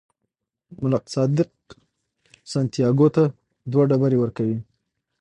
ملک 0.81 1.03
صادق 1.13 1.49
سانتیاګو 2.51 3.07
ته 3.15 3.23
دوه 3.71 3.83
ډبرې 3.89 4.17
ورکوي. 4.19 4.57